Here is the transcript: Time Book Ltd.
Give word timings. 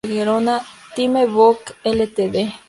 Time 0.95 1.21
Book 1.33 1.61
Ltd. 1.85 2.35